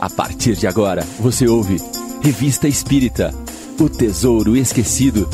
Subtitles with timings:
[0.00, 1.78] A partir de agora, você ouve
[2.22, 3.34] Revista Espírita
[3.80, 5.28] O Tesouro Esquecido.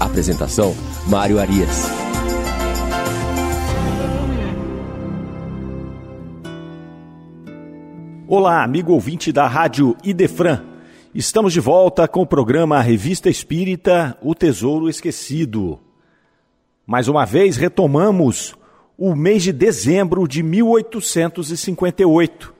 [0.00, 0.74] Apresentação:
[1.06, 1.84] Mário Arias.
[8.26, 10.64] Olá, amigo ouvinte da Rádio Idefran.
[11.14, 15.78] Estamos de volta com o programa Revista Espírita O Tesouro Esquecido.
[16.86, 18.54] Mais uma vez retomamos
[18.96, 22.53] o mês de dezembro de 1858.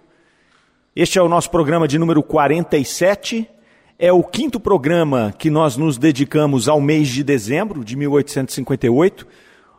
[0.96, 3.50] Este é o nosso programa de número 47.
[3.98, 9.22] É o quinto programa que nós nos dedicamos ao mês de dezembro de 1858.
[9.22, 9.26] Uh,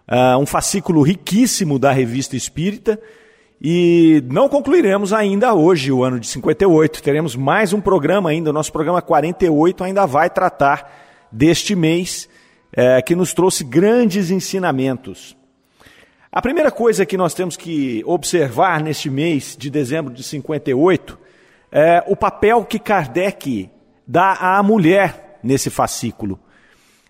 [0.09, 2.99] ah, um fascículo riquíssimo da Revista Espírita.
[3.61, 7.01] E não concluiremos ainda hoje o ano de 58.
[7.01, 8.49] Teremos mais um programa ainda.
[8.49, 12.27] O nosso programa 48 ainda vai tratar deste mês
[12.73, 15.33] eh, que nos trouxe grandes ensinamentos.
[16.35, 21.17] A primeira coisa que nós temos que observar neste mês de dezembro de 58
[21.71, 23.69] é o papel que Kardec
[24.05, 26.37] dá à mulher nesse fascículo.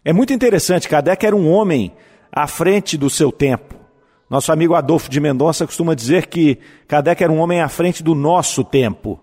[0.04, 1.92] É muito interessante, Kardec era um homem
[2.32, 3.74] à frente do seu tempo.
[4.30, 8.14] Nosso amigo Adolfo de Mendonça costuma dizer que Kardec era um homem à frente do
[8.14, 9.20] nosso tempo.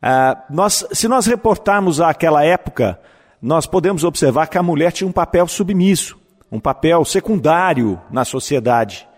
[0.00, 3.00] Ah, nós, se nós reportarmos àquela época,
[3.42, 6.16] nós podemos observar que a mulher tinha um papel submisso,
[6.52, 9.08] um papel secundário na sociedade.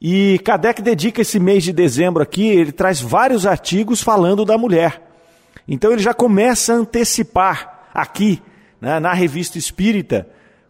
[0.00, 5.02] E Kardec dedica esse mês de dezembro aqui, ele traz vários artigos falando da mulher.
[5.66, 8.40] Então ele já começa a antecipar aqui,
[8.80, 10.28] né, na revista espírita,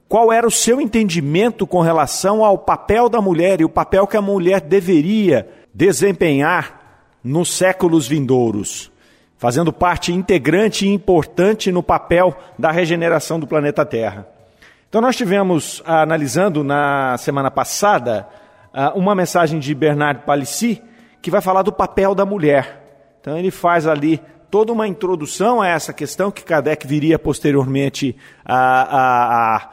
[0.08, 4.16] qual era o seu entendimento com relação ao papel da mulher e o papel que
[4.16, 6.78] a mulher deveria desempenhar
[7.22, 8.90] nos séculos vindouros,
[9.36, 14.26] fazendo parte integrante e importante no papel da regeneração do planeta Terra.
[14.88, 18.47] Então nós tivemos, analisando na semana passada, ah,
[18.94, 20.82] uma mensagem de Bernard Palissy
[21.20, 23.16] que vai falar do papel da mulher.
[23.20, 28.56] Então ele faz ali toda uma introdução a essa questão que Kardec viria posteriormente a,
[28.56, 29.70] a, a,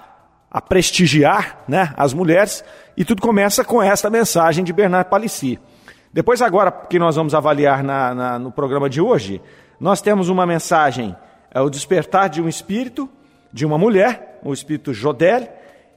[0.51, 2.63] a prestigiar né, as mulheres,
[2.97, 5.59] e tudo começa com essa mensagem de Bernard Palissy.
[6.11, 9.41] Depois, agora que nós vamos avaliar na, na, no programa de hoje,
[9.79, 11.15] nós temos uma mensagem,
[11.53, 13.09] é o despertar de um espírito,
[13.51, 15.47] de uma mulher, o espírito Jodel,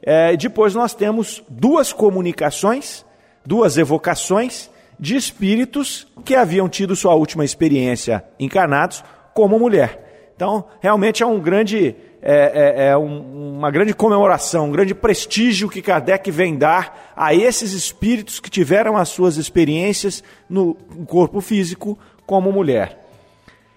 [0.03, 3.05] é, depois nós temos duas comunicações,
[3.45, 9.05] duas evocações de espíritos que haviam tido sua última experiência encarnados
[9.35, 10.33] como mulher.
[10.35, 15.69] Então, realmente é um grande, é, é, é um, uma grande comemoração, um grande prestígio
[15.69, 20.75] que Kardec vem dar a esses espíritos que tiveram as suas experiências no
[21.07, 23.05] corpo físico como mulher.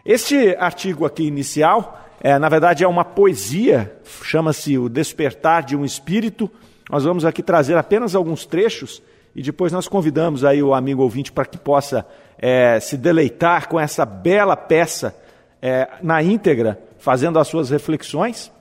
[0.05, 3.91] Este artigo aqui inicial é, na verdade, é uma poesia,
[4.23, 6.49] chama-se O Despertar de um Espírito.
[6.87, 9.01] Nós vamos aqui trazer apenas alguns trechos
[9.35, 12.05] e depois nós convidamos aí o amigo ouvinte para que possa
[12.37, 15.15] é, se deleitar com essa bela peça
[15.59, 18.51] é, na íntegra, fazendo as suas reflexões.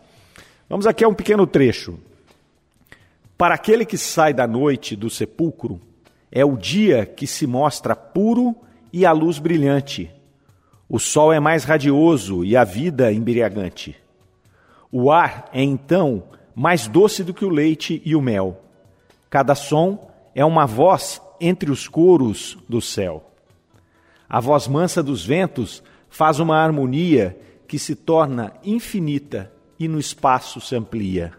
[0.66, 1.98] Vamos aqui a um pequeno trecho.
[3.36, 5.78] Para aquele que sai da noite do sepulcro,
[6.32, 8.56] é o dia que se mostra puro
[8.90, 10.10] e a luz brilhante
[10.90, 13.96] o sol é mais radioso e a vida embriagante.
[14.90, 18.60] O ar é então mais doce do que o leite e o mel.
[19.30, 23.24] Cada som é uma voz entre os coros do céu.
[24.28, 30.60] A voz mansa dos ventos faz uma harmonia que se torna infinita e no espaço
[30.60, 31.32] se amplia.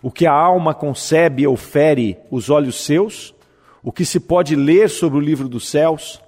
[0.00, 3.34] O que a alma concebe ou fere os olhos seus,
[3.82, 6.22] o que se pode ler sobre o livro dos céus,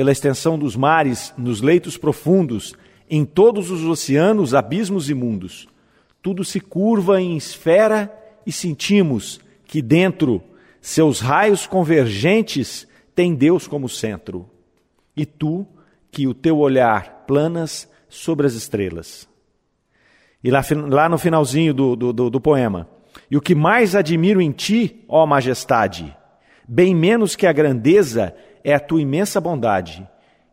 [0.00, 2.74] pela extensão dos mares, nos leitos profundos,
[3.10, 5.68] em todos os oceanos, abismos e mundos.
[6.22, 8.10] Tudo se curva em esfera
[8.46, 10.42] e sentimos que dentro
[10.80, 14.48] seus raios convergentes tem Deus como centro.
[15.14, 15.66] E tu,
[16.10, 19.28] que o teu olhar planas sobre as estrelas.
[20.42, 22.88] E lá, lá no finalzinho do, do, do poema.
[23.30, 26.16] E o que mais admiro em ti, ó majestade,
[26.66, 30.06] bem menos que a grandeza, é a tua imensa bondade,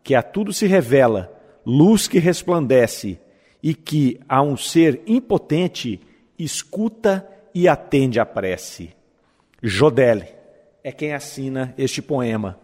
[0.03, 1.31] que a tudo se revela,
[1.65, 3.19] luz que resplandece
[3.61, 5.99] e que a um ser impotente
[6.37, 8.91] escuta e atende à prece.
[9.61, 10.27] Jodelle
[10.83, 12.57] é quem assina este poema.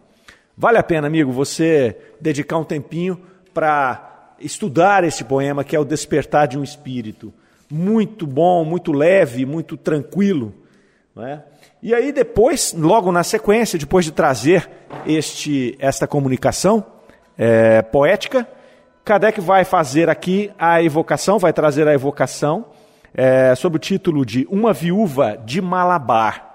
[0.56, 3.20] Vale a pena, amigo, você dedicar um tempinho
[3.52, 7.32] para estudar este poema, que é o Despertar de um Espírito.
[7.70, 10.54] Muito bom, muito leve, muito tranquilo.
[11.14, 11.44] Não é?
[11.80, 14.68] E aí depois, logo na sequência, depois de trazer
[15.06, 16.84] este, esta comunicação
[17.38, 18.48] é, poética,
[19.04, 22.66] Kardec vai fazer aqui a evocação, vai trazer a evocação
[23.14, 26.52] é, sob o título de Uma Viúva de Malabar.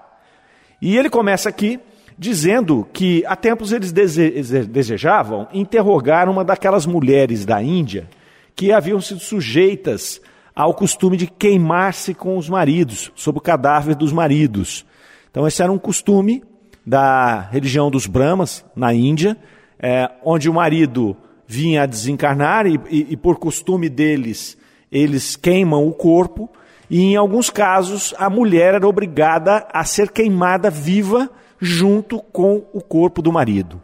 [0.82, 1.80] E ele começa aqui
[2.18, 8.08] dizendo que há tempos eles dese desejavam interrogar uma daquelas mulheres da Índia
[8.54, 10.20] que haviam sido sujeitas
[10.54, 14.84] ao costume de queimar-se com os maridos, sob o cadáver dos maridos.
[15.30, 16.42] Então, esse era um costume
[16.84, 19.36] da religião dos Brahmas, na Índia,
[19.78, 21.16] é, onde o marido
[21.46, 24.56] vinha a desencarnar e, e, e, por costume deles,
[24.90, 26.48] eles queimam o corpo,
[26.88, 31.30] e em alguns casos a mulher era obrigada a ser queimada viva
[31.60, 33.80] junto com o corpo do marido.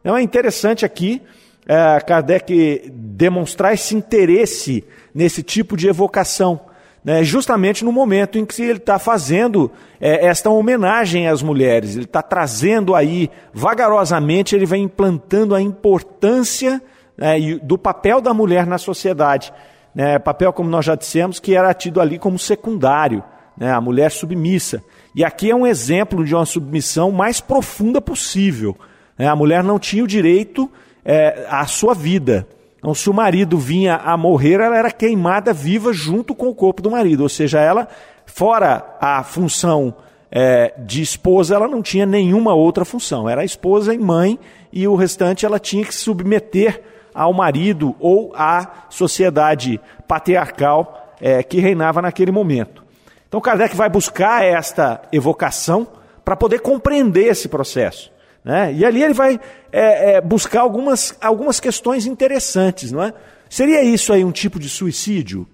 [0.00, 1.20] Então é interessante aqui
[1.66, 4.84] é, Kardec demonstrar esse interesse
[5.14, 6.60] nesse tipo de evocação,
[7.04, 9.70] né, justamente no momento em que ele está fazendo
[10.00, 16.80] é, esta homenagem às mulheres, ele está trazendo aí, vagarosamente, ele vem implantando a importância
[17.16, 19.52] né, do papel da mulher na sociedade.
[19.94, 23.24] Né, papel, como nós já dissemos, que era tido ali como secundário,
[23.56, 24.82] né, a mulher submissa.
[25.14, 28.76] E aqui é um exemplo de uma submissão mais profunda possível.
[29.18, 30.70] Né, a mulher não tinha o direito
[31.06, 32.46] é, à sua vida.
[32.78, 36.82] Então, se o marido vinha a morrer, ela era queimada viva junto com o corpo
[36.82, 37.22] do marido.
[37.22, 37.88] Ou seja, ela,
[38.26, 39.94] fora a função
[40.30, 43.28] é, de esposa, ela não tinha nenhuma outra função.
[43.28, 44.38] Era esposa e mãe,
[44.72, 46.82] e o restante ela tinha que se submeter
[47.14, 52.84] ao marido ou à sociedade patriarcal é, que reinava naquele momento.
[53.28, 55.86] Então, Kardec vai buscar esta evocação
[56.24, 58.10] para poder compreender esse processo.
[58.46, 58.72] Né?
[58.74, 59.40] E ali ele vai
[59.72, 62.92] é, é, buscar algumas, algumas questões interessantes.
[62.92, 63.12] Não é?
[63.50, 65.48] Seria isso aí um tipo de suicídio?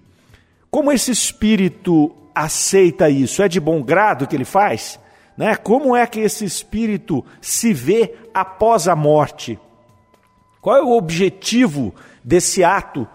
[0.69, 3.41] Como esse espírito aceita isso?
[3.41, 4.99] É de bom grado que ele faz?
[5.35, 5.55] Né?
[5.55, 9.59] Como é que esse espírito se vê após a morte?
[10.61, 13.07] Qual é o objetivo desse ato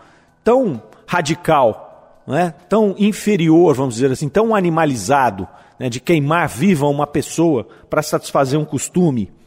[0.43, 2.53] tão radical, né?
[2.69, 5.47] tão inferior, vamos dizer assim, tão animalizado,
[5.79, 5.89] né?
[5.89, 9.38] de queimar viva uma pessoa para satisfazer um costume?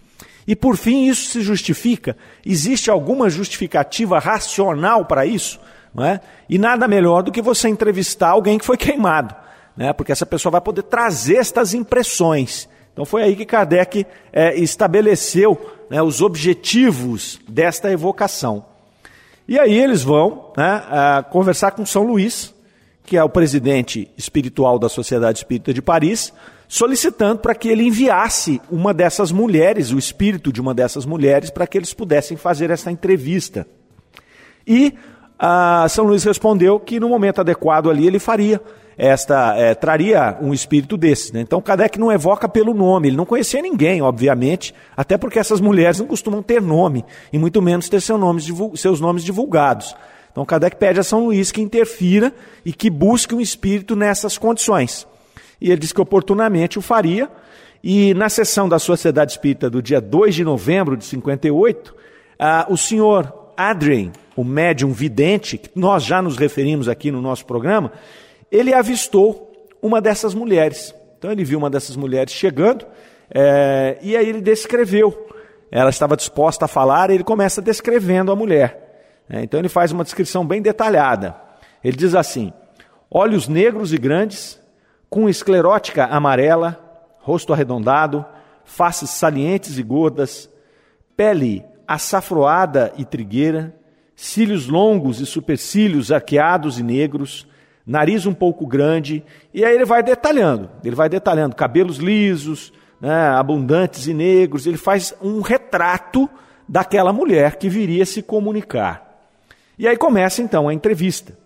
[0.51, 2.17] E por fim, isso se justifica?
[2.45, 5.57] Existe alguma justificativa racional para isso?
[5.95, 6.19] Não é?
[6.49, 9.33] E nada melhor do que você entrevistar alguém que foi queimado,
[9.77, 9.93] né?
[9.93, 12.67] porque essa pessoa vai poder trazer estas impressões.
[12.91, 15.57] Então foi aí que Kardec é, estabeleceu
[15.89, 18.65] né, os objetivos desta evocação.
[19.47, 22.53] E aí eles vão né, conversar com São Luís,
[23.05, 26.33] que é o presidente espiritual da Sociedade Espírita de Paris,
[26.71, 31.67] solicitando para que ele enviasse uma dessas mulheres, o espírito de uma dessas mulheres, para
[31.67, 33.67] que eles pudessem fazer essa entrevista.
[34.65, 34.93] E
[35.37, 38.61] ah, São Luís respondeu que no momento adequado ali ele faria
[38.97, 41.33] esta, é, traria um espírito desse.
[41.33, 41.41] Né?
[41.41, 45.99] Então Kardec não evoca pelo nome, ele não conhecia ninguém, obviamente, até porque essas mulheres
[45.99, 47.03] não costumam ter nome,
[47.33, 48.41] e muito menos ter seu nome,
[48.77, 49.93] seus nomes divulgados.
[50.31, 52.33] Então Kardec pede a São Luís que interfira
[52.63, 55.10] e que busque um espírito nessas condições
[55.61, 57.29] e ele disse que oportunamente o faria.
[57.83, 61.95] E na sessão da Sociedade Espírita do dia 2 de novembro de 58,
[62.39, 67.45] ah, o senhor Adrien, o médium vidente, que nós já nos referimos aqui no nosso
[67.45, 67.91] programa,
[68.51, 70.93] ele avistou uma dessas mulheres.
[71.17, 72.85] Então ele viu uma dessas mulheres chegando
[73.33, 75.27] é, e aí ele descreveu.
[75.71, 79.21] Ela estava disposta a falar e ele começa descrevendo a mulher.
[79.29, 81.35] É, então ele faz uma descrição bem detalhada.
[81.83, 82.51] Ele diz assim:
[83.09, 84.60] olhos negros e grandes,
[85.11, 86.79] com esclerótica amarela,
[87.19, 88.25] rosto arredondado,
[88.63, 90.49] faces salientes e gordas,
[91.17, 93.75] pele açafroada e trigueira,
[94.15, 97.45] cílios longos e supercílios arqueados e negros,
[97.85, 99.21] nariz um pouco grande,
[99.53, 104.77] e aí ele vai detalhando, ele vai detalhando cabelos lisos, né, abundantes e negros, ele
[104.77, 106.29] faz um retrato
[106.69, 109.27] daquela mulher que viria se comunicar.
[109.77, 111.40] E aí começa então a entrevista.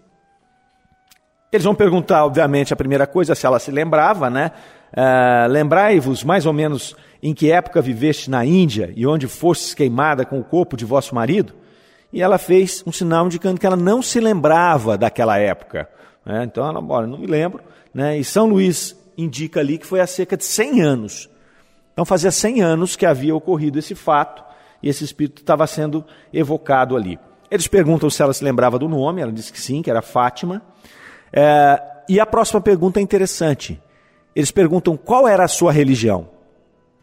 [1.55, 4.51] Eles vão perguntar, obviamente, a primeira coisa, se ela se lembrava, né?
[4.91, 10.25] Uh, Lembrai-vos mais ou menos em que época viveste na Índia e onde fostes queimada
[10.25, 11.53] com o corpo de vosso marido?
[12.11, 15.89] E ela fez um sinal indicando que ela não se lembrava daquela época.
[16.25, 16.43] Né?
[16.43, 17.61] Então ela, olha, não me lembro.
[17.93, 18.17] Né?
[18.17, 21.29] E São Luís indica ali que foi há cerca de 100 anos.
[21.93, 24.43] Então fazia 100 anos que havia ocorrido esse fato
[24.83, 27.17] e esse espírito estava sendo evocado ali.
[27.49, 30.61] Eles perguntam se ela se lembrava do nome, ela disse que sim, que era Fátima.
[31.35, 33.81] É, e a próxima pergunta é interessante.
[34.33, 36.29] Eles perguntam qual era a sua religião.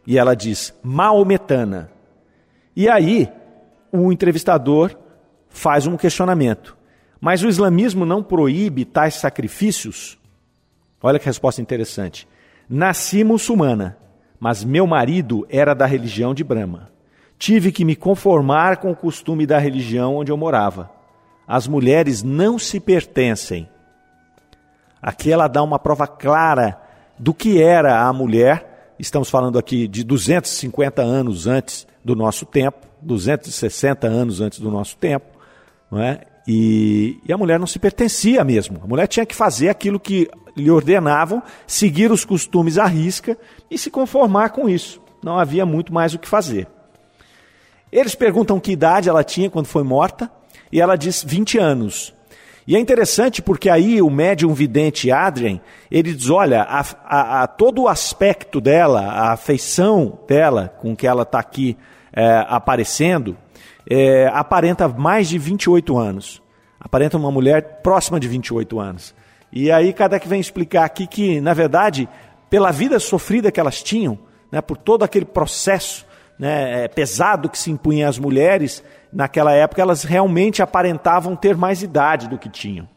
[0.06, 1.90] E ela diz, maometana.
[2.74, 3.30] E aí,
[3.92, 4.96] o entrevistador
[5.50, 6.76] faz um questionamento.
[7.20, 10.18] Mas o islamismo não proíbe tais sacrifícios?
[11.00, 12.26] Olha que resposta interessante.
[12.68, 13.98] Nasci muçulmana,
[14.40, 16.90] mas meu marido era da religião de Brahma.
[17.38, 20.90] Tive que me conformar com o costume da religião onde eu morava.
[21.46, 23.68] As mulheres não se pertencem,
[25.02, 26.80] Aqui ela dá uma prova clara
[27.18, 32.86] do que era a mulher estamos falando aqui de 250 anos antes do nosso tempo,
[33.00, 35.26] 260 anos antes do nosso tempo,
[35.90, 36.20] não é?
[36.46, 38.80] E, e, a mulher não se pertencia mesmo.
[38.82, 43.38] A mulher tinha que fazer aquilo que lhe ordenavam, seguir os costumes à risca
[43.70, 45.00] e se conformar com isso.
[45.22, 46.66] Não havia muito mais o que fazer.
[47.92, 50.30] Eles perguntam que idade ela tinha quando foi morta,
[50.70, 52.14] e ela diz 20 anos.
[52.66, 57.46] E é interessante porque aí o médium vidente Adrien, ele diz, olha, a, a, a,
[57.46, 61.76] todo o aspecto dela, a afeição dela com que ela está aqui
[62.12, 63.36] é, aparecendo,
[63.88, 66.42] é, aparenta mais de 28 anos.
[66.78, 69.14] Aparenta uma mulher próxima de 28 anos.
[69.52, 72.08] E aí Kardec vem explicar aqui que, na verdade,
[72.48, 74.18] pela vida sofrida que elas tinham,
[74.50, 76.06] né, por todo aquele processo
[76.38, 81.82] né, é, pesado que se impunha às mulheres, naquela época elas realmente aparentavam ter mais
[81.82, 82.88] idade do que tinham.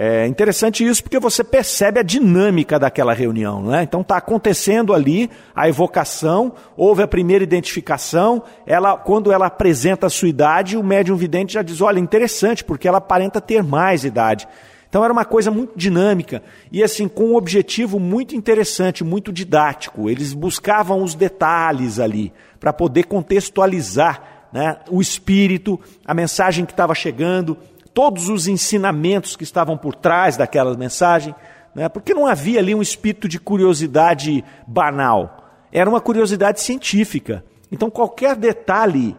[0.00, 3.64] É interessante isso porque você percebe a dinâmica daquela reunião.
[3.64, 3.82] Né?
[3.82, 10.10] Então está acontecendo ali a evocação, houve a primeira identificação, ela, quando ela apresenta a
[10.10, 14.46] sua idade, o médium vidente já diz, olha, interessante, porque ela aparenta ter mais idade.
[14.88, 20.08] Então era uma coisa muito dinâmica e assim com um objetivo muito interessante, muito didático.
[20.08, 26.94] Eles buscavam os detalhes ali para poder contextualizar né, o espírito, a mensagem que estava
[26.94, 27.56] chegando,
[27.92, 31.34] todos os ensinamentos que estavam por trás daquela mensagem,
[31.74, 35.44] né, porque não havia ali um espírito de curiosidade banal.
[35.72, 37.44] Era uma curiosidade científica.
[37.70, 39.16] Então qualquer detalhe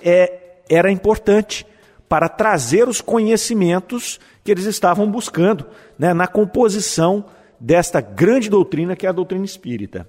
[0.00, 1.66] é, era importante
[2.08, 5.66] para trazer os conhecimentos que eles estavam buscando
[5.98, 7.24] né, na composição
[7.58, 10.06] desta grande doutrina que é a doutrina espírita.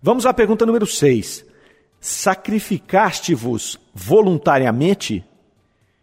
[0.00, 1.44] Vamos à pergunta número 6.
[2.06, 5.24] Sacrificaste-vos voluntariamente?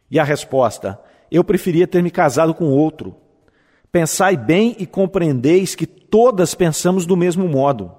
[0.10, 3.15] E a resposta: Eu preferia ter me casado com outro.
[3.91, 7.91] Pensai bem e compreendeis que todas pensamos do mesmo modo.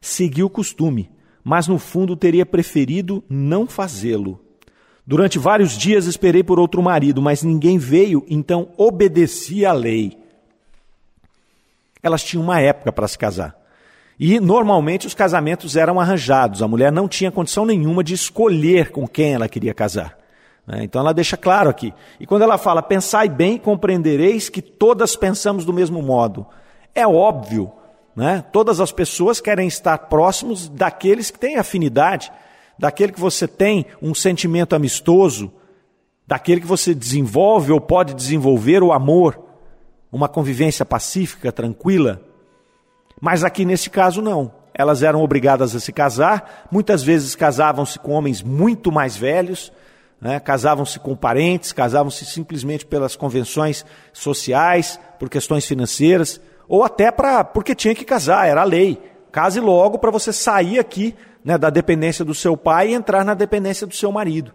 [0.00, 1.10] Segui o costume,
[1.44, 4.40] mas no fundo teria preferido não fazê-lo.
[5.06, 10.18] Durante vários dias esperei por outro marido, mas ninguém veio, então obedeci à lei.
[12.02, 13.65] Elas tinham uma época para se casar.
[14.18, 19.06] E normalmente os casamentos eram arranjados, a mulher não tinha condição nenhuma de escolher com
[19.06, 20.16] quem ela queria casar.
[20.66, 20.84] Né?
[20.84, 21.92] Então ela deixa claro aqui.
[22.18, 26.46] E quando ela fala, pensai bem compreendereis que todas pensamos do mesmo modo.
[26.94, 27.70] É óbvio,
[28.16, 28.42] né?
[28.52, 32.32] todas as pessoas querem estar próximos daqueles que têm afinidade
[32.78, 35.52] daquele que você tem um sentimento amistoso,
[36.26, 39.40] daquele que você desenvolve ou pode desenvolver o amor,
[40.10, 42.22] uma convivência pacífica, tranquila.
[43.20, 44.52] Mas aqui nesse caso não.
[44.74, 49.72] Elas eram obrigadas a se casar, muitas vezes casavam-se com homens muito mais velhos,
[50.20, 50.38] né?
[50.38, 57.74] casavam-se com parentes, casavam-se simplesmente pelas convenções sociais, por questões financeiras, ou até pra, porque
[57.74, 59.00] tinha que casar, era a lei.
[59.32, 63.32] Case logo para você sair aqui né, da dependência do seu pai e entrar na
[63.32, 64.52] dependência do seu marido.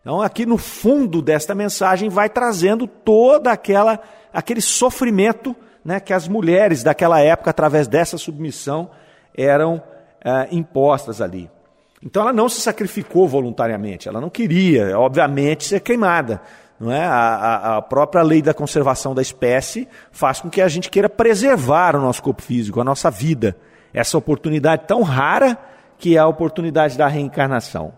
[0.00, 4.00] Então, aqui no fundo desta mensagem vai trazendo toda aquela
[4.32, 8.90] aquele sofrimento né, que as mulheres daquela época, através dessa submissão,
[9.36, 9.82] eram
[10.24, 11.50] é, impostas ali.
[12.02, 16.40] Então, ela não se sacrificou voluntariamente, ela não queria, obviamente, ser queimada.
[16.78, 17.04] Não é?
[17.04, 21.94] a, a própria lei da conservação da espécie faz com que a gente queira preservar
[21.94, 23.54] o nosso corpo físico, a nossa vida.
[23.92, 25.58] Essa oportunidade tão rara
[25.98, 27.92] que é a oportunidade da reencarnação.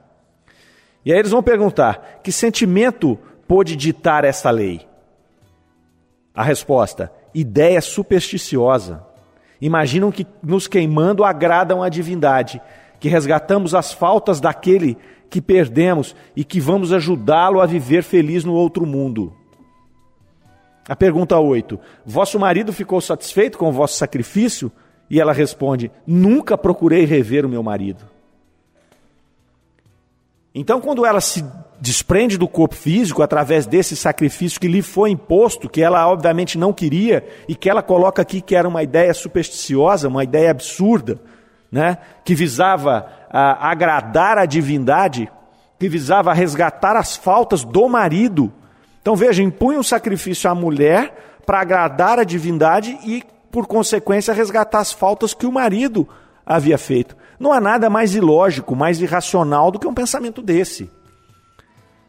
[1.05, 4.87] E aí eles vão perguntar: que sentimento pôde ditar essa lei?
[6.35, 9.07] A resposta: ideia supersticiosa.
[9.61, 12.61] Imaginam que nos queimando agradam a divindade,
[12.99, 14.97] que resgatamos as faltas daquele
[15.31, 19.33] que perdemos e que vamos ajudá-lo a viver feliz no outro mundo.
[20.89, 24.71] A pergunta 8: Vosso marido ficou satisfeito com o vosso sacrifício?
[25.09, 28.05] E ela responde: Nunca procurei rever o meu marido.
[30.55, 31.45] Então, quando ela se
[31.81, 36.73] desprende do corpo físico através desse sacrifício que lhe foi imposto, que ela obviamente não
[36.73, 41.19] queria, e que ela coloca aqui que era uma ideia supersticiosa, uma ideia absurda,
[41.71, 41.99] né?
[42.25, 45.31] que visava ah, agradar a divindade,
[45.79, 48.53] que visava resgatar as faltas do marido.
[49.01, 54.79] Então veja, impunha um sacrifício à mulher para agradar a divindade e por consequência, resgatar
[54.79, 56.09] as faltas que o marido
[56.45, 57.15] havia feito.
[57.43, 60.89] Não há nada mais ilógico, mais irracional do que um pensamento desse.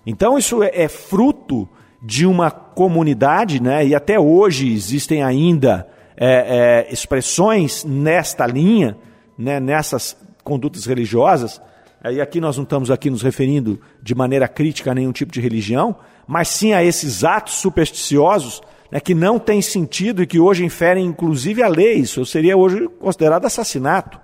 [0.06, 1.68] Então, isso é, é fruto
[2.04, 3.84] de uma comunidade, né?
[3.84, 8.96] e até hoje existem ainda é, é, expressões nesta linha,
[9.36, 9.60] né?
[9.60, 11.60] nessas condutas religiosas.
[12.12, 15.42] E aqui nós não estamos aqui nos referindo de maneira crítica a nenhum tipo de
[15.42, 15.96] religião,
[16.28, 18.62] mas sim a esses atos supersticiosos
[18.92, 21.96] né, que não tem sentido e que hoje inferem inclusive a lei.
[21.96, 24.22] Isso seria hoje considerado assassinato.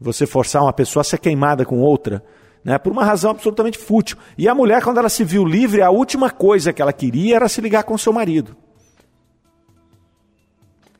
[0.00, 2.22] Você forçar uma pessoa a ser queimada com outra,
[2.64, 4.16] né, por uma razão absolutamente fútil.
[4.36, 7.48] E a mulher, quando ela se viu livre, a última coisa que ela queria era
[7.48, 8.56] se ligar com seu marido.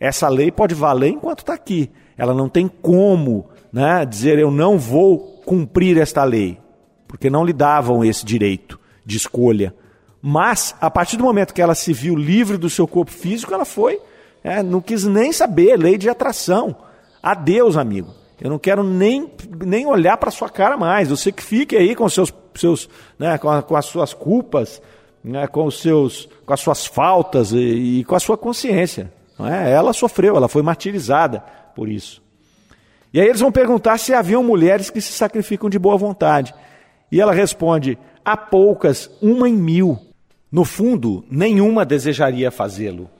[0.00, 1.90] Essa lei pode valer enquanto está aqui.
[2.16, 6.58] Ela não tem como né, dizer eu não vou cumprir esta lei,
[7.06, 9.74] porque não lhe davam esse direito de escolha.
[10.20, 13.64] Mas, a partir do momento que ela se viu livre do seu corpo físico, ela
[13.64, 14.00] foi,
[14.42, 16.76] é, não quis nem saber, lei de atração.
[17.22, 18.12] Adeus, amigo.
[18.40, 19.30] Eu não quero nem,
[19.64, 21.08] nem olhar para sua cara mais.
[21.08, 24.80] Você que fique aí com, seus, seus, né, com, a, com as suas culpas,
[25.24, 27.58] né, com, os seus, com as suas faltas e,
[28.00, 29.12] e com a sua consciência.
[29.40, 29.72] É?
[29.72, 31.40] Ela sofreu, ela foi martirizada
[31.74, 32.22] por isso.
[33.12, 36.54] E aí eles vão perguntar se haviam mulheres que se sacrificam de boa vontade.
[37.10, 39.98] E ela responde: há poucas, uma em mil.
[40.50, 43.10] No fundo, nenhuma desejaria fazê-lo.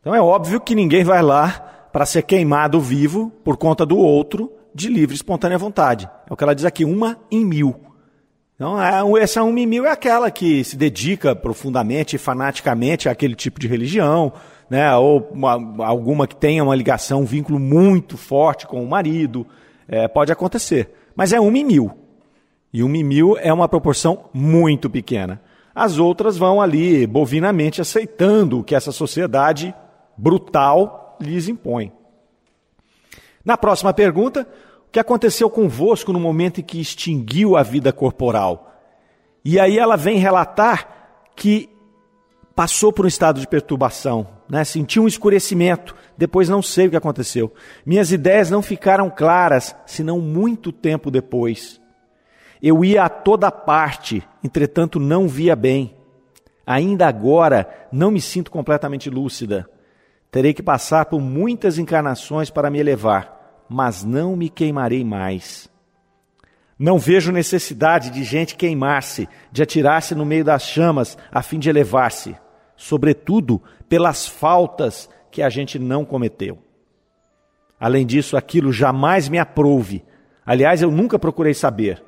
[0.00, 4.52] Então é óbvio que ninguém vai lá para ser queimado vivo por conta do outro
[4.74, 6.06] de livre espontânea vontade.
[6.28, 7.74] É o que ela diz aqui, uma em mil.
[8.54, 13.34] Então, é, essa uma em mil é aquela que se dedica profundamente e fanaticamente àquele
[13.34, 14.30] tipo de religião,
[14.68, 14.94] né?
[14.94, 19.46] ou uma, alguma que tenha uma ligação, um vínculo muito forte com o marido.
[19.88, 20.90] É, pode acontecer.
[21.14, 21.90] Mas é uma em mil.
[22.74, 25.40] E uma em mil é uma proporção muito pequena.
[25.74, 29.74] As outras vão ali bovinamente aceitando o que essa sociedade
[30.14, 31.92] brutal lhes impõe.
[33.44, 34.48] Na próxima pergunta,
[34.88, 38.72] o que aconteceu convosco no momento em que extinguiu a vida corporal?
[39.44, 41.68] E aí ela vem relatar que
[42.56, 44.64] passou por um estado de perturbação, né?
[44.64, 47.52] sentiu um escurecimento, depois não sei o que aconteceu.
[47.84, 51.80] Minhas ideias não ficaram claras, senão muito tempo depois.
[52.62, 55.94] Eu ia a toda parte, entretanto não via bem.
[56.66, 59.68] Ainda agora não me sinto completamente lúcida.
[60.30, 65.70] Terei que passar por muitas encarnações para me elevar, mas não me queimarei mais.
[66.78, 71.70] Não vejo necessidade de gente queimar-se, de atirar-se no meio das chamas a fim de
[71.70, 72.36] elevar-se,
[72.76, 76.58] sobretudo pelas faltas que a gente não cometeu.
[77.80, 80.04] Além disso, aquilo jamais me aprouve.
[80.44, 82.02] Aliás, eu nunca procurei saber.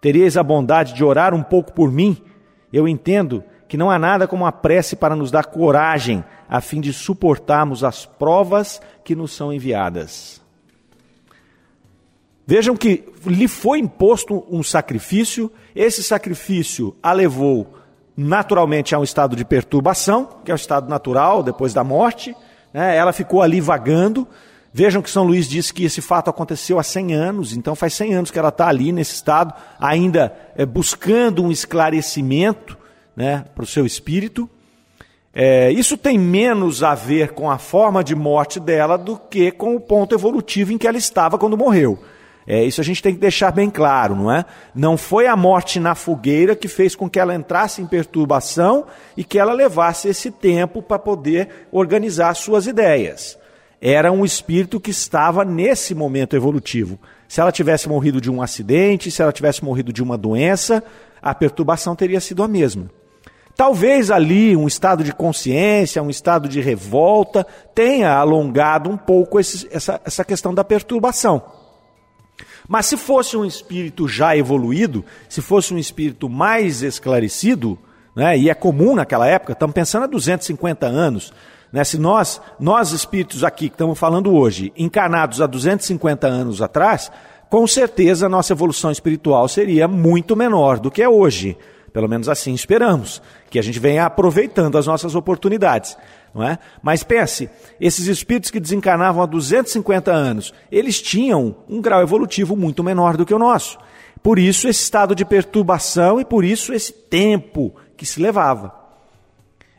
[0.00, 2.16] Teríeis a bondade de orar um pouco por mim?
[2.72, 6.80] Eu entendo que não há nada como a prece para nos dar coragem a fim
[6.80, 10.40] de suportarmos as provas que nos são enviadas.
[12.46, 17.74] Vejam que lhe foi imposto um sacrifício, esse sacrifício a levou
[18.16, 22.34] naturalmente a um estado de perturbação, que é o estado natural depois da morte.
[22.72, 22.96] Né?
[22.96, 24.26] Ela ficou ali vagando,
[24.72, 28.14] Vejam que São Luís disse que esse fato aconteceu há 100 anos, então faz 100
[28.14, 32.77] anos que ela está ali nesse estado, ainda é, buscando um esclarecimento
[33.18, 34.48] né, para o seu espírito.
[35.34, 39.74] É, isso tem menos a ver com a forma de morte dela do que com
[39.74, 41.98] o ponto evolutivo em que ela estava quando morreu.
[42.46, 44.44] É, isso a gente tem que deixar bem claro, não é?
[44.72, 49.24] Não foi a morte na fogueira que fez com que ela entrasse em perturbação e
[49.24, 53.36] que ela levasse esse tempo para poder organizar suas ideias
[53.80, 56.98] era um espírito que estava nesse momento evolutivo.
[57.28, 60.82] Se ela tivesse morrido de um acidente, se ela tivesse morrido de uma doença,
[61.22, 62.90] a perturbação teria sido a mesma.
[63.58, 67.44] Talvez ali um estado de consciência, um estado de revolta,
[67.74, 71.42] tenha alongado um pouco esse, essa, essa questão da perturbação.
[72.68, 77.76] Mas se fosse um espírito já evoluído, se fosse um espírito mais esclarecido,
[78.14, 81.32] né, e é comum naquela época, estamos pensando há 250 anos,
[81.72, 81.82] né?
[81.82, 87.10] Se nós, nós espíritos aqui que estamos falando hoje, encarnados há 250 anos atrás,
[87.50, 91.58] com certeza a nossa evolução espiritual seria muito menor do que é hoje.
[91.92, 95.96] Pelo menos assim esperamos, que a gente venha aproveitando as nossas oportunidades.
[96.34, 96.58] Não é?
[96.82, 97.48] Mas pense,
[97.80, 103.24] esses espíritos que desencarnavam há 250 anos, eles tinham um grau evolutivo muito menor do
[103.24, 103.78] que o nosso.
[104.22, 108.74] Por isso esse estado de perturbação e por isso esse tempo que se levava.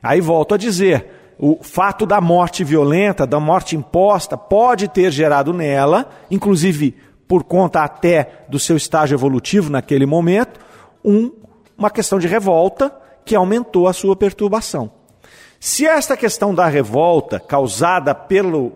[0.01, 5.53] Aí volto a dizer, o fato da morte violenta, da morte imposta, pode ter gerado
[5.53, 6.95] nela, inclusive
[7.27, 10.59] por conta até do seu estágio evolutivo naquele momento,
[11.05, 11.31] um,
[11.77, 12.91] uma questão de revolta
[13.29, 14.89] que aumentou a sua perturbação.
[15.59, 18.71] Se esta questão da revolta causada pelo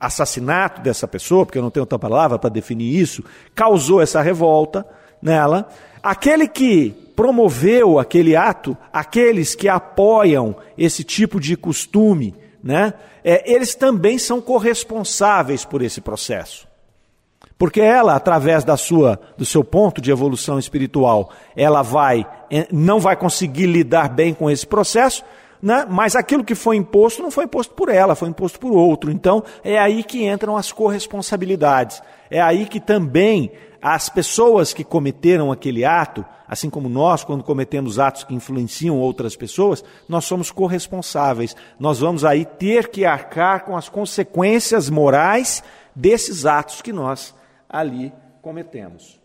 [0.00, 3.22] assassinato dessa pessoa, porque eu não tenho outra palavra para definir isso,
[3.54, 4.86] causou essa revolta
[5.20, 5.68] nela,
[6.02, 13.74] aquele que promoveu aquele ato, aqueles que apoiam esse tipo de costume, né, é, eles
[13.74, 16.66] também são corresponsáveis por esse processo.
[17.56, 22.98] Porque ela, através da sua, do seu ponto de evolução espiritual, ela vai, é, não
[22.98, 25.24] vai conseguir lidar bem com esse processo,
[25.62, 25.86] né?
[25.88, 29.10] mas aquilo que foi imposto não foi imposto por ela, foi imposto por outro.
[29.10, 32.02] Então é aí que entram as corresponsabilidades.
[32.28, 37.98] É aí que também as pessoas que cometeram aquele ato, assim como nós, quando cometemos
[37.98, 41.54] atos que influenciam outras pessoas, nós somos corresponsáveis.
[41.78, 45.62] Nós vamos aí ter que arcar com as consequências morais
[45.94, 47.34] desses atos que nós
[47.74, 49.20] ali cometemos.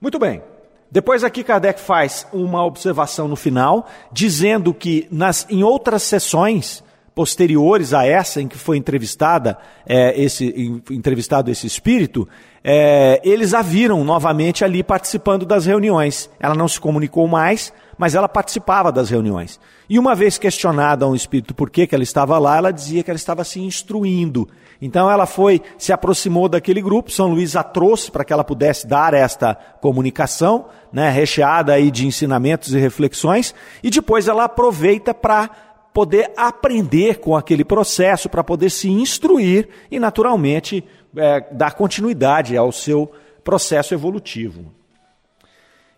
[0.00, 0.42] Muito bem.
[0.90, 6.82] Depois aqui Kardec faz uma observação no final, dizendo que nas, em outras sessões
[7.14, 12.28] posteriores a essa em que foi entrevistada é, esse entrevistado esse espírito,
[12.62, 16.30] é, eles a viram novamente ali participando das reuniões.
[16.38, 19.58] Ela não se comunicou mais, mas ela participava das reuniões.
[19.88, 23.02] E uma vez questionada a um espírito por que, que ela estava lá, ela dizia
[23.02, 24.48] que ela estava se instruindo.
[24.80, 28.86] Então ela foi, se aproximou daquele grupo, São Luís a trouxe para que ela pudesse
[28.86, 35.50] dar esta comunicação, né, recheada aí de ensinamentos e reflexões, e depois ela aproveita para
[35.92, 40.84] poder aprender com aquele processo, para poder se instruir e, naturalmente,
[41.16, 43.10] é, dar continuidade ao seu
[43.42, 44.72] processo evolutivo.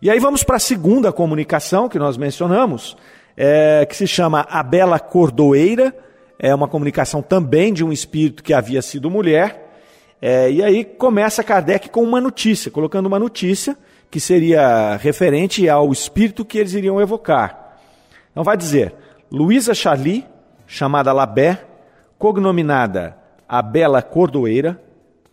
[0.01, 2.97] E aí vamos para a segunda comunicação que nós mencionamos,
[3.37, 5.95] é, que se chama A Bela Cordoeira,
[6.39, 9.71] é uma comunicação também de um espírito que havia sido mulher.
[10.21, 13.77] É, e aí começa Kardec com uma notícia, colocando uma notícia
[14.11, 17.79] que seria referente ao espírito que eles iriam evocar.
[18.33, 18.93] Então vai dizer:
[19.33, 20.27] Luísa Charlie,
[20.67, 21.65] chamada Labé,
[22.19, 23.17] cognominada
[23.49, 24.79] a Bela Cordoeira,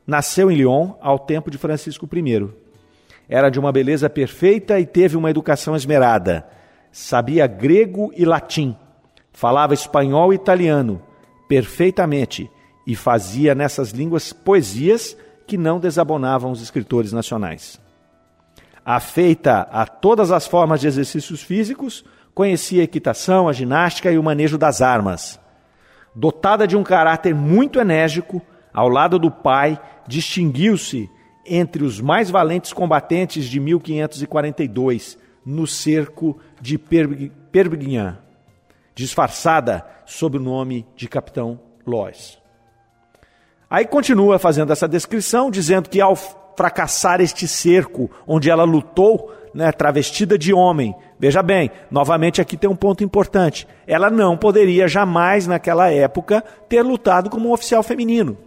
[0.08, 2.50] nasceu em Lyon ao tempo de Francisco I.
[3.28, 6.48] Era de uma beleza perfeita e teve uma educação esmerada.
[6.94, 8.74] Sabia grego e latim.
[9.34, 11.02] Falava espanhol e italiano
[11.50, 12.50] perfeitamente
[12.88, 17.78] e fazia nessas línguas poesias que não desabonavam os escritores nacionais.
[18.86, 24.24] Afeita a todas as formas de exercícios físicos, conhecia a equitação, a ginástica e o
[24.24, 25.39] manejo das armas.
[26.15, 28.42] Dotada de um caráter muito enérgico,
[28.74, 31.10] ao lado do pai, distinguiu-se
[31.46, 38.20] entre os mais valentes combatentes de 1542, no cerco de Perpignan,
[38.94, 42.38] disfarçada sob o nome de Capitão Lois.
[43.70, 46.15] Aí continua fazendo essa descrição, dizendo que ao
[46.60, 52.69] fracassar este cerco, onde ela lutou, né, travestida de homem, veja bem, novamente aqui tem
[52.69, 58.38] um ponto importante: ela não poderia jamais, naquela época, ter lutado como um oficial feminino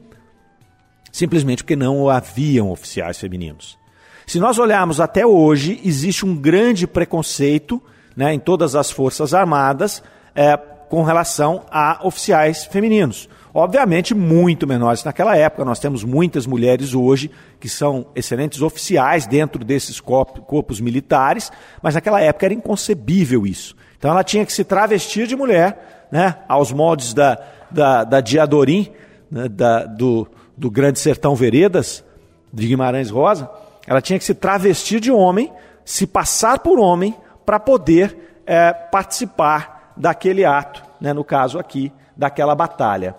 [1.12, 3.78] simplesmente porque não haviam oficiais femininos.
[4.26, 7.80] Se nós olharmos até hoje, existe um grande preconceito
[8.16, 10.02] né, em todas as Forças Armadas
[10.34, 13.28] é, com relação a oficiais femininos.
[13.54, 15.64] Obviamente, muito menores naquela época.
[15.64, 22.20] Nós temos muitas mulheres hoje que são excelentes oficiais dentro desses corpos militares, mas naquela
[22.20, 23.76] época era inconcebível isso.
[23.98, 27.38] Então ela tinha que se travestir de mulher, né, aos moldes da,
[27.70, 28.90] da, da Diadorim,
[29.30, 32.04] né, da, do, do Grande Sertão Veredas,
[32.52, 33.50] de Guimarães Rosa,
[33.86, 35.52] ela tinha que se travestir de homem,
[35.84, 42.54] se passar por homem, para poder é, participar daquele ato, né, no caso aqui, daquela
[42.54, 43.14] batalha.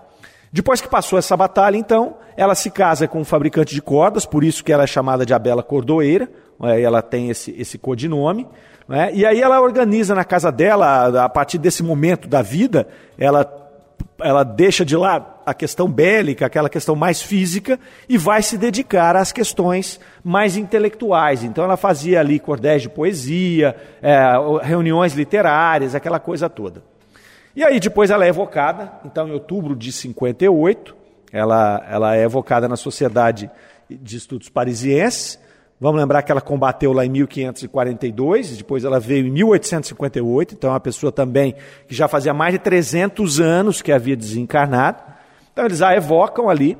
[0.53, 4.43] Depois que passou essa batalha, então, ela se casa com um fabricante de cordas, por
[4.43, 6.29] isso que ela é chamada de Abela Cordoeira,
[6.61, 8.47] é, ela tem esse, esse codinome.
[8.87, 12.87] Né, e aí ela organiza na casa dela, a partir desse momento da vida,
[13.17, 13.61] ela
[14.19, 19.15] ela deixa de lado a questão bélica, aquela questão mais física, e vai se dedicar
[19.15, 21.43] às questões mais intelectuais.
[21.43, 24.23] Então ela fazia ali cordéis de poesia, é,
[24.61, 26.92] reuniões literárias, aquela coisa toda.
[27.55, 30.95] E aí depois ela é evocada, então em outubro de 58,
[31.31, 33.49] ela, ela é evocada na Sociedade
[33.89, 35.39] de Estudos Parisienses,
[35.83, 40.73] Vamos lembrar que ela combateu lá em 1542, depois ela veio em 1858, então é
[40.73, 45.03] uma pessoa também que já fazia mais de 300 anos que havia desencarnado.
[45.51, 46.77] Então eles a evocam ali.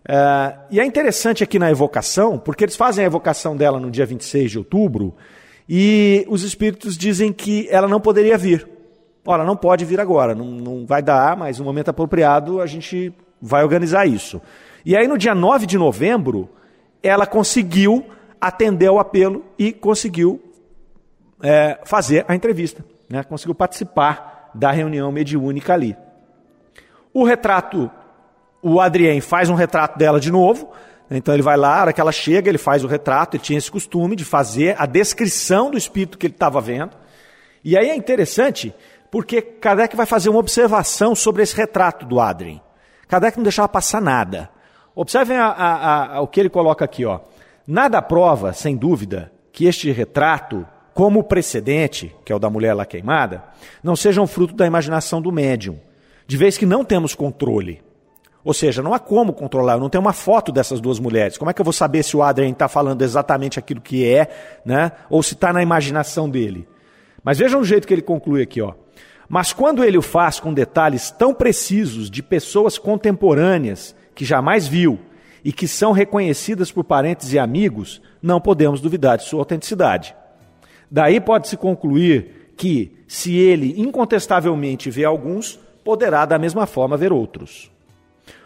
[0.00, 4.04] Uh, e é interessante aqui na evocação, porque eles fazem a evocação dela no dia
[4.04, 5.14] 26 de outubro,
[5.68, 8.66] e os espíritos dizem que ela não poderia vir.
[9.26, 13.12] Ora, não pode vir agora, não, não vai dar, mas no momento apropriado a gente
[13.40, 14.40] vai organizar isso.
[14.84, 16.48] E aí no dia 9 de novembro,
[17.02, 18.04] ela conseguiu
[18.40, 20.42] atendeu o apelo e conseguiu
[21.42, 23.22] é, fazer a entrevista, né?
[23.22, 25.96] conseguiu participar da reunião mediúnica ali.
[27.12, 27.90] O retrato,
[28.62, 30.70] o Adrien faz um retrato dela de novo,
[31.10, 33.58] então ele vai lá, a hora que ela chega, ele faz o retrato, ele tinha
[33.58, 36.96] esse costume de fazer a descrição do espírito que ele estava vendo.
[37.64, 38.72] E aí é interessante,
[39.10, 42.62] porque Kardec vai fazer uma observação sobre esse retrato do Adrien.
[43.08, 44.50] Kardec não deixava passar nada.
[44.94, 47.20] Observem a, a, a, o que ele coloca aqui, ó.
[47.66, 52.74] Nada prova, sem dúvida, que este retrato como o precedente, que é o da mulher
[52.74, 53.44] lá queimada,
[53.82, 55.78] não sejam fruto da imaginação do médium,
[56.26, 57.82] de vez que não temos controle.
[58.44, 61.36] Ou seja, não há como controlar, eu não tenho uma foto dessas duas mulheres.
[61.36, 64.28] Como é que eu vou saber se o Adrien está falando exatamente aquilo que é,
[64.64, 64.92] né?
[65.10, 66.66] ou se está na imaginação dele?
[67.22, 68.74] Mas vejam o jeito que ele conclui aqui, ó.
[69.28, 74.98] Mas quando ele o faz com detalhes tão precisos de pessoas contemporâneas que jamais viu
[75.44, 80.14] e que são reconhecidas por parentes e amigos, não podemos duvidar de sua autenticidade.
[80.90, 87.70] Daí pode-se concluir que, se ele incontestavelmente vê alguns, poderá da mesma forma ver outros.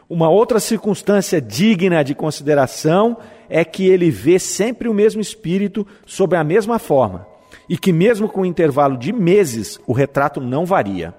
[0.08, 3.16] Uma outra circunstância digna de consideração
[3.48, 7.26] é que ele vê sempre o mesmo espírito sob a mesma forma,
[7.68, 11.14] e que, mesmo com um intervalo de meses, o retrato não varia.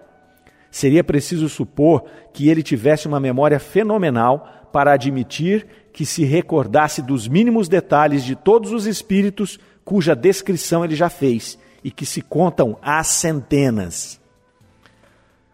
[0.69, 2.03] Seria preciso supor
[2.33, 8.35] que ele tivesse uma memória fenomenal para admitir que se recordasse dos mínimos detalhes de
[8.35, 14.19] todos os espíritos cuja descrição ele já fez e que se contam às centenas.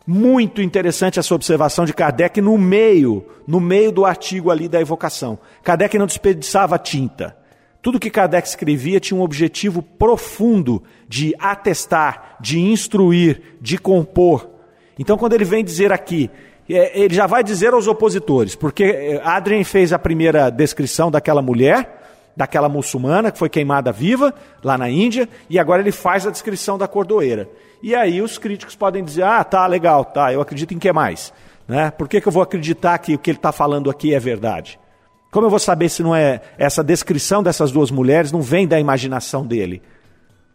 [0.07, 5.37] Muito interessante essa observação de Kardec no meio, no meio do artigo ali da evocação.
[5.61, 7.37] Kardec não desperdiçava tinta.
[7.81, 14.49] Tudo que Kardec escrevia tinha um objetivo profundo de atestar, de instruir, de compor.
[14.99, 16.29] Então, quando ele vem dizer aqui,
[16.69, 21.41] é, ele já vai dizer aos opositores, porque é, Adrien fez a primeira descrição daquela
[21.41, 22.01] mulher,
[22.37, 26.77] daquela muçulmana que foi queimada viva lá na Índia, e agora ele faz a descrição
[26.77, 27.49] da cordoeira.
[27.81, 31.33] E aí os críticos podem dizer: ah, tá, legal, tá, eu acredito em que mais?
[31.67, 31.89] Né?
[31.89, 34.79] Por que, que eu vou acreditar que o que ele está falando aqui é verdade?
[35.31, 38.77] Como eu vou saber se não é essa descrição dessas duas mulheres não vem da
[38.79, 39.81] imaginação dele?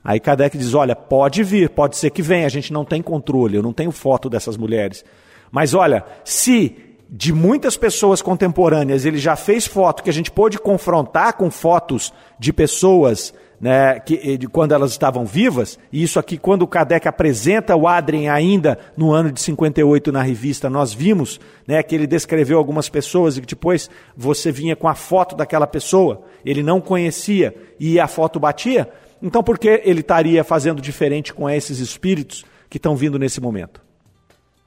[0.04, 3.56] Aí Kardec diz: olha, pode vir, pode ser que venha, a gente não tem controle,
[3.56, 5.02] eu não tenho foto dessas mulheres.
[5.50, 6.76] Mas olha, se
[7.08, 12.12] de muitas pessoas contemporâneas ele já fez foto que a gente pôde confrontar com fotos
[12.38, 17.08] de pessoas né, que, de quando elas estavam vivas, e isso aqui, quando o Kardec
[17.08, 22.06] apresenta o Adrien ainda no ano de 58 na revista, nós vimos né, que ele
[22.06, 26.80] descreveu algumas pessoas e que depois você vinha com a foto daquela pessoa, ele não
[26.80, 28.88] conhecia e a foto batia.
[29.22, 33.80] Então, por que ele estaria fazendo diferente com esses espíritos que estão vindo nesse momento?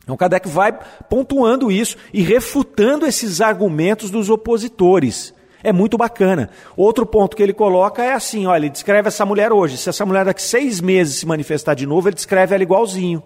[0.04, 5.36] Então, Kardec vai pontuando isso e refutando esses argumentos dos opositores.
[5.64, 6.50] É muito bacana.
[6.76, 9.78] Outro ponto que ele coloca é assim: olha, ele descreve essa mulher hoje.
[9.78, 13.24] Se essa mulher daqui seis meses se manifestar de novo, ele descreve ela igualzinho.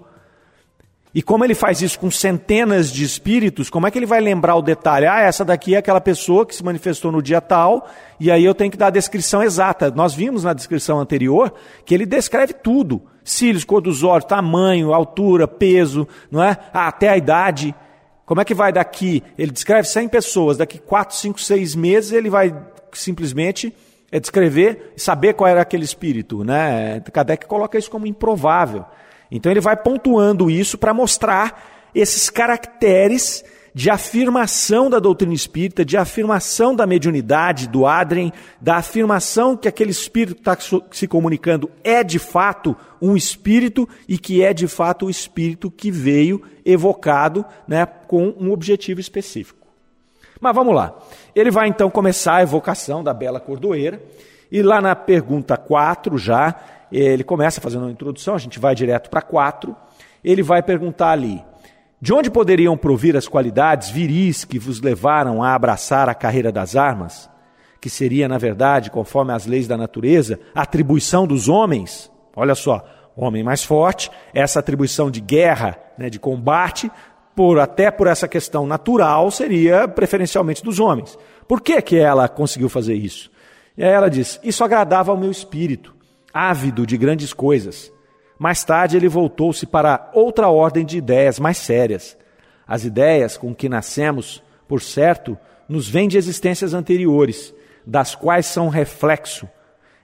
[1.16, 4.56] E como ele faz isso com centenas de espíritos, como é que ele vai lembrar
[4.56, 5.06] o detalhe?
[5.06, 7.88] Ah, essa daqui é aquela pessoa que se manifestou no dia tal,
[8.20, 9.92] e aí eu tenho que dar a descrição exata.
[9.92, 11.54] Nós vimos na descrição anterior
[11.86, 16.58] que ele descreve tudo: cílios, cor dos olhos, tamanho, altura, peso, não é?
[16.74, 17.76] Ah, até a idade.
[18.26, 19.22] Como é que vai daqui?
[19.38, 22.56] Ele descreve 100 pessoas, daqui 4, 5, 6 meses ele vai
[22.94, 23.74] simplesmente
[24.12, 26.44] é, descrever e saber qual era aquele espírito.
[26.44, 27.02] Né?
[27.12, 28.86] Kardec coloca isso como improvável.
[29.32, 35.98] Então ele vai pontuando isso para mostrar esses caracteres de afirmação da doutrina espírita, de
[35.98, 38.32] afirmação da mediunidade do Adrien,
[38.62, 40.58] da afirmação que aquele espírito que está
[40.92, 45.90] se comunicando é de fato um espírito e que é de fato o espírito que
[45.90, 49.68] veio evocado né, com um objetivo específico.
[50.40, 50.94] Mas vamos lá.
[51.34, 54.00] Ele vai então começar a evocação da bela cordoeira,
[54.52, 56.54] e lá na pergunta 4 já,
[56.92, 59.76] ele começa fazendo uma introdução, a gente vai direto para 4.
[60.24, 61.44] Ele vai perguntar ali:
[62.00, 66.76] de onde poderiam provir as qualidades viris que vos levaram a abraçar a carreira das
[66.76, 67.28] armas?
[67.82, 72.12] Que seria, na verdade, conforme as leis da natureza, atribuição dos homens?
[72.36, 76.92] Olha só, homem mais forte, essa atribuição de guerra, né, de combate,
[77.36, 81.18] por até por essa questão natural, seria preferencialmente dos homens.
[81.48, 83.32] Por que, que ela conseguiu fazer isso?
[83.78, 85.94] E aí ela diz: Isso agradava ao meu espírito,
[86.34, 87.92] ávido de grandes coisas.
[88.38, 92.18] Mais tarde, ele voltou-se para outra ordem de ideias mais sérias.
[92.68, 97.54] As ideias com que nascemos, por certo, nos vêm de existências anteriores,
[97.86, 99.48] das quais são reflexo.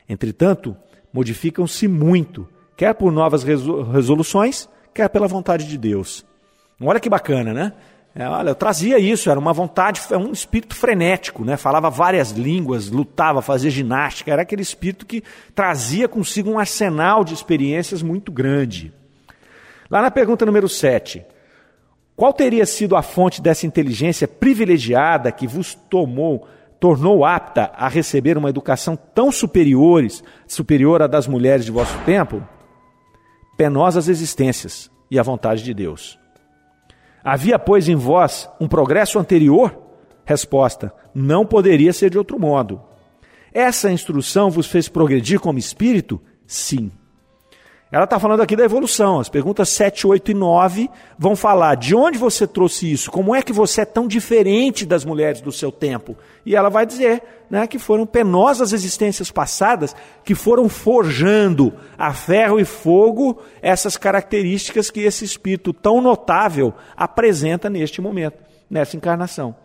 [0.08, 0.76] Entretanto,
[1.12, 6.26] modificam-se muito, quer por novas resoluções, quer pela vontade de Deus.
[6.82, 7.74] Olha que bacana, né?
[8.16, 11.56] É, olha, eu trazia isso, era uma vontade, é um espírito frenético, né?
[11.56, 17.34] falava várias línguas, lutava, fazia ginástica, era aquele espírito que trazia consigo um arsenal de
[17.34, 18.92] experiências muito grande.
[19.90, 21.24] Lá na pergunta número 7,
[22.16, 26.48] qual teria sido a fonte dessa inteligência privilegiada que vos tomou,
[26.80, 32.44] tornou apta a receber uma educação tão superiores, superior à das mulheres de vosso tempo?
[33.56, 36.20] Penosas existências e a vontade de Deus.
[37.32, 39.80] Havia, pois, em vós um progresso anterior?
[40.26, 42.82] Resposta: Não poderia ser de outro modo.
[43.54, 46.20] Essa instrução vos fez progredir como espírito?
[46.48, 46.92] Sim.
[47.92, 49.20] Ela está falando aqui da evolução.
[49.20, 53.42] As perguntas 7, 8 e 9 vão falar de onde você trouxe isso, como é
[53.42, 56.16] que você é tão diferente das mulheres do seu tempo.
[56.46, 62.60] E ela vai dizer né, que foram penosas existências passadas que foram forjando a ferro
[62.60, 68.38] e fogo essas características que esse espírito tão notável apresenta neste momento,
[68.70, 69.56] nessa encarnação.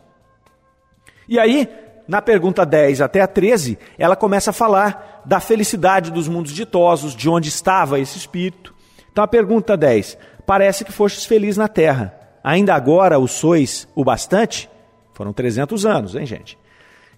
[1.29, 1.69] E aí,
[2.07, 7.15] na pergunta 10 até a 13, ela começa a falar da felicidade dos mundos ditosos,
[7.17, 8.75] de onde estava esse espírito.
[9.11, 12.15] Então a pergunta 10: Parece que fostes feliz na terra.
[12.43, 14.69] Ainda agora o sois o bastante?
[15.15, 16.59] Foram 300 anos, hein, gente?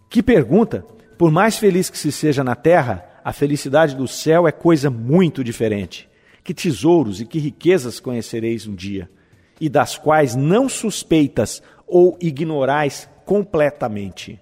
[0.08, 0.84] Que pergunta!
[1.18, 5.42] Por mais feliz que se seja na terra, a felicidade do céu é coisa muito
[5.42, 6.08] diferente.
[6.44, 9.10] Que tesouros e que riquezas conhecereis um dia,
[9.60, 14.40] e das quais não suspeitas ou ignorais completamente.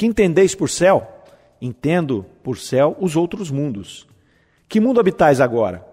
[0.00, 1.06] Que entendeis por céu?
[1.60, 4.08] Entendo por céu os outros mundos.
[4.66, 5.86] Que mundo habitais agora?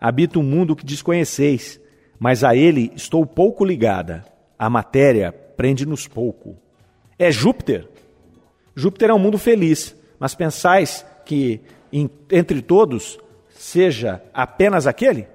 [0.00, 1.78] Habito um mundo que desconheceis,
[2.18, 4.24] mas a ele estou pouco ligada.
[4.58, 6.56] A matéria prende-nos pouco.
[7.18, 7.86] É Júpiter?
[8.74, 11.60] Júpiter é um mundo feliz, mas pensais que
[12.32, 13.18] entre todos
[13.50, 15.28] seja apenas aquele?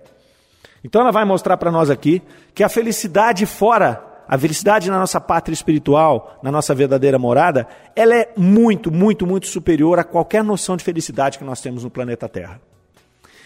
[0.83, 2.23] Então ela vai mostrar para nós aqui
[2.55, 8.15] que a felicidade fora a felicidade na nossa pátria espiritual, na nossa verdadeira morada, ela
[8.15, 12.27] é muito, muito, muito superior a qualquer noção de felicidade que nós temos no planeta
[12.27, 12.59] Terra.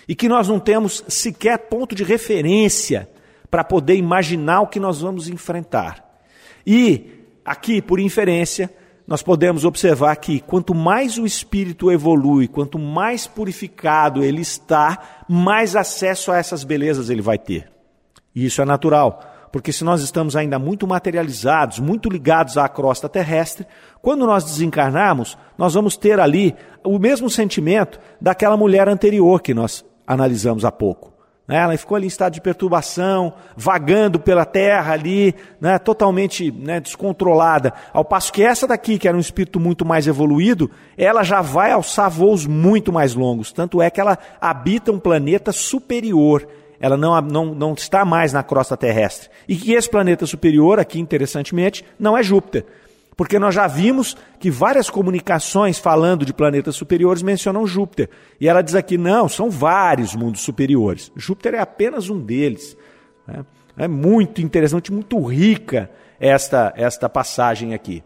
[0.07, 3.09] E que nós não temos sequer ponto de referência
[3.51, 6.03] para poder imaginar o que nós vamos enfrentar.
[6.65, 8.73] E aqui, por inferência,
[9.07, 15.75] nós podemos observar que quanto mais o espírito evolui, quanto mais purificado ele está, mais
[15.75, 17.71] acesso a essas belezas ele vai ter.
[18.35, 23.09] E isso é natural porque se nós estamos ainda muito materializados, muito ligados à crosta
[23.09, 23.65] terrestre,
[24.01, 29.83] quando nós desencarnarmos, nós vamos ter ali o mesmo sentimento daquela mulher anterior que nós
[30.07, 31.19] analisamos há pouco.
[31.49, 31.57] Né?
[31.57, 35.79] Ela ficou ali em estado de perturbação, vagando pela terra ali, né?
[35.79, 37.73] totalmente né, descontrolada.
[37.91, 41.71] Ao passo que essa daqui, que era um espírito muito mais evoluído, ela já vai
[41.71, 43.51] alçar voos muito mais longos.
[43.51, 46.47] Tanto é que ela habita um planeta superior
[46.79, 49.29] ela não, não, não está mais na crosta terrestre.
[49.47, 52.65] E que esse planeta superior, aqui interessantemente, não é Júpiter.
[53.17, 58.09] Porque nós já vimos que várias comunicações falando de planetas superiores mencionam Júpiter.
[58.39, 61.11] E ela diz aqui: não, são vários mundos superiores.
[61.17, 62.77] Júpiter é apenas um deles.
[63.77, 65.89] É muito interessante, muito rica
[66.19, 68.03] esta, esta passagem aqui.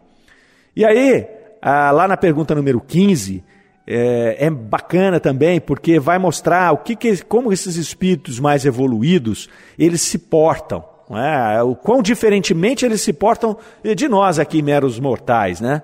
[0.74, 1.26] E aí,
[1.62, 3.44] ah, lá na pergunta número 15,
[3.86, 9.48] é, é, bacana também porque vai mostrar o que, que, como esses espíritos mais evoluídos
[9.78, 11.62] eles se portam, é?
[11.62, 13.56] o quão diferentemente eles se portam
[13.94, 15.82] de nós aqui meros mortais, né?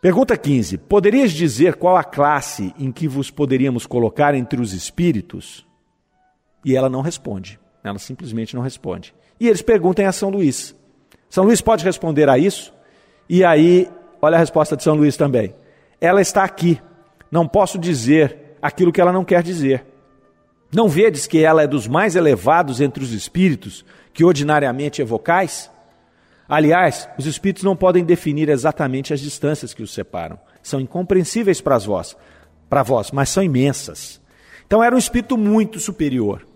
[0.00, 5.66] Pergunta 15: Poderias dizer qual a classe em que vos poderíamos colocar entre os espíritos?
[6.64, 7.58] E ela não responde.
[7.82, 9.14] Ela simplesmente não responde.
[9.40, 10.76] E eles perguntam a São Luís.
[11.30, 12.72] São Luís pode responder a isso?
[13.28, 13.88] E aí,
[14.20, 15.54] olha a resposta de São Luís também
[16.00, 16.80] ela está aqui.
[17.30, 19.84] Não posso dizer aquilo que ela não quer dizer.
[20.72, 25.70] Não vedes que ela é dos mais elevados entre os espíritos, que ordinariamente evocais?
[26.48, 30.38] Aliás, os espíritos não podem definir exatamente as distâncias que os separam.
[30.62, 32.16] São incompreensíveis para vós,
[32.68, 34.20] para vós, mas são imensas.
[34.66, 36.46] Então era um espírito muito superior.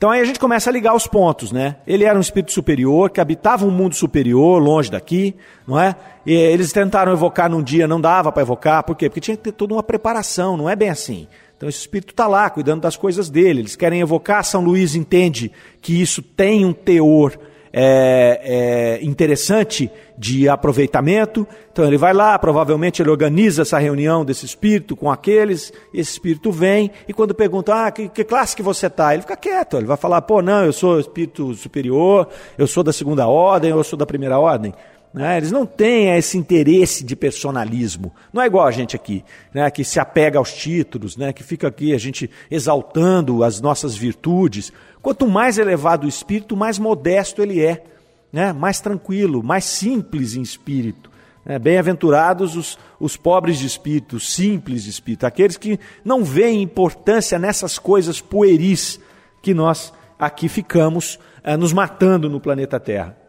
[0.00, 1.76] Então aí a gente começa a ligar os pontos, né?
[1.86, 5.36] Ele era um espírito superior, que habitava um mundo superior, longe daqui,
[5.68, 5.94] não é?
[6.24, 9.10] E eles tentaram evocar num dia, não dava para evocar, por quê?
[9.10, 11.28] Porque tinha que ter toda uma preparação, não é bem assim.
[11.54, 13.60] Então esse espírito está lá, cuidando das coisas dele.
[13.60, 17.38] Eles querem evocar, São Luís entende que isso tem um teor
[17.72, 21.46] é, é, interessante de aproveitamento.
[21.72, 26.50] Então ele vai lá, provavelmente ele organiza essa reunião desse espírito com aqueles, esse espírito
[26.50, 29.14] vem, e quando pergunta, ah, que, que classe que você está?
[29.14, 32.28] Ele fica quieto, ele vai falar, pô, não, eu sou espírito superior,
[32.58, 34.74] eu sou da segunda ordem, eu sou da primeira ordem.
[35.12, 35.38] Né?
[35.38, 38.12] Eles não têm esse interesse de personalismo.
[38.32, 39.68] Não é igual a gente aqui, né?
[39.70, 41.32] que se apega aos títulos, né?
[41.32, 44.72] que fica aqui a gente exaltando as nossas virtudes.
[45.02, 47.82] Quanto mais elevado o espírito, mais modesto ele é,
[48.32, 48.52] né?
[48.52, 51.10] mais tranquilo, mais simples em espírito.
[51.44, 51.58] Né?
[51.58, 57.78] Bem-aventurados os, os pobres de espírito, simples de espírito, aqueles que não veem importância nessas
[57.78, 59.00] coisas pueris
[59.42, 63.19] que nós aqui ficamos eh, nos matando no planeta Terra.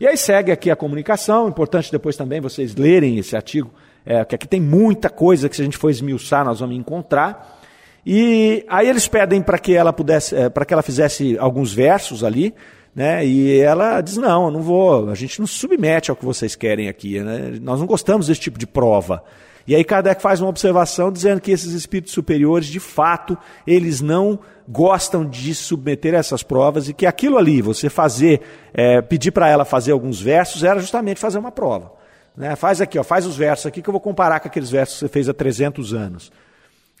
[0.00, 3.70] E aí segue aqui a comunicação, importante depois também vocês lerem esse artigo,
[4.06, 7.60] é, que aqui tem muita coisa que se a gente for esmiuçar nós vamos encontrar.
[8.06, 12.24] E aí eles pedem para que ela pudesse, é, para que ela fizesse alguns versos
[12.24, 12.54] ali,
[12.94, 13.26] né?
[13.26, 16.88] E ela diz não, eu não vou, a gente não submete ao que vocês querem
[16.88, 17.58] aqui, né?
[17.60, 19.22] Nós não gostamos desse tipo de prova.
[19.70, 24.40] E aí Kardec faz uma observação dizendo que esses espíritos superiores, de fato, eles não
[24.68, 28.40] gostam de submeter essas provas e que aquilo ali, você fazer,
[28.74, 31.92] é, pedir para ela fazer alguns versos, era justamente fazer uma prova.
[32.36, 32.56] Né?
[32.56, 35.00] Faz aqui, ó, faz os versos aqui que eu vou comparar com aqueles versos que
[35.02, 36.32] você fez há 300 anos.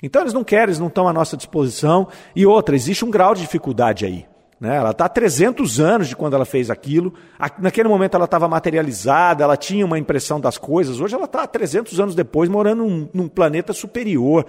[0.00, 2.06] Então eles não querem, eles não estão à nossa disposição.
[2.36, 4.26] E outra, existe um grau de dificuldade aí.
[4.60, 4.76] Né?
[4.76, 7.14] Ela está há 300 anos de quando ela fez aquilo.
[7.58, 11.00] Naquele momento ela estava materializada, ela tinha uma impressão das coisas.
[11.00, 14.44] Hoje ela está há 300 anos depois morando num, num planeta superior.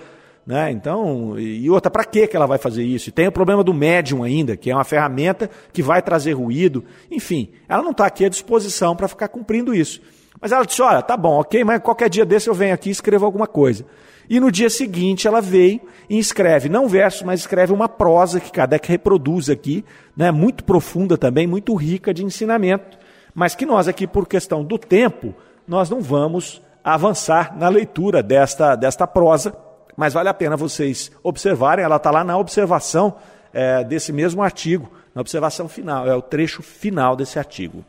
[0.46, 0.72] Né?
[0.72, 3.10] Então, e outra, para que ela vai fazer isso?
[3.10, 6.84] E tem o problema do médium ainda, que é uma ferramenta que vai trazer ruído.
[7.10, 10.02] Enfim, ela não está aqui à disposição para ficar cumprindo isso.
[10.42, 12.92] Mas ela disse: olha, tá bom, ok, mas qualquer dia desse eu venho aqui e
[12.92, 13.86] escrevo alguma coisa.
[14.32, 18.50] E no dia seguinte ela veio e escreve, não versos, mas escreve uma prosa que
[18.50, 19.84] Kardec reproduz aqui,
[20.16, 22.98] né, muito profunda também, muito rica de ensinamento,
[23.36, 25.36] mas que nós aqui, por questão do tempo,
[25.68, 29.54] nós não vamos avançar na leitura desta, desta prosa,
[29.98, 33.16] mas vale a pena vocês observarem, ela está lá na observação
[33.54, 37.84] é, desse mesmo artigo, na observação final, é o trecho final desse artigo.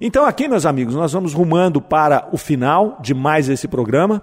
[0.00, 4.22] Então, aqui, meus amigos, nós vamos rumando para o final de mais esse programa.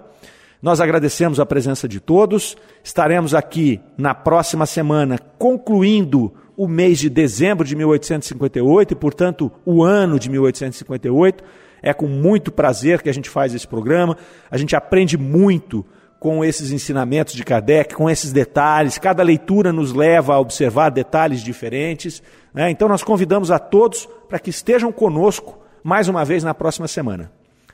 [0.62, 2.56] Nós agradecemos a presença de todos.
[2.84, 9.82] Estaremos aqui na próxima semana concluindo o mês de dezembro de 1858 e, portanto, o
[9.82, 11.42] ano de 1858.
[11.82, 14.16] É com muito prazer que a gente faz esse programa.
[14.50, 15.84] A gente aprende muito
[16.18, 18.98] com esses ensinamentos de Kardec, com esses detalhes.
[18.98, 22.22] Cada leitura nos leva a observar detalhes diferentes.
[22.52, 22.70] Né?
[22.70, 27.32] Então, nós convidamos a todos para que estejam conosco mais uma vez na próxima semana.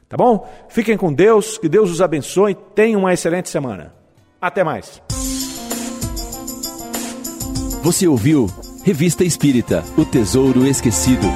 [0.09, 0.49] Tá bom?
[0.69, 3.95] Fiquem com Deus, que Deus os abençoe, tenham uma excelente semana.
[4.41, 5.03] Até mais.
[7.83, 8.49] Você ouviu
[8.85, 11.27] Revista Espírita O Tesouro Esquecido.